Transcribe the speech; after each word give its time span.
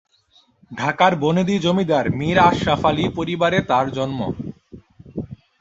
ঢাকার 0.71 1.13
বনেদি 1.15 1.55
জমিদার 1.59 2.05
মীর 2.19 2.37
আশরাফ 2.49 2.83
আলী 2.85 3.05
পরিবারে 3.17 3.59
তাঁর 3.69 3.85
জন্ম। 3.97 4.19